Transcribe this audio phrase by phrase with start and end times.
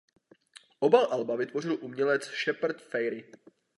[0.79, 3.23] Obal alba vytvořil umělec Shepard Fairey.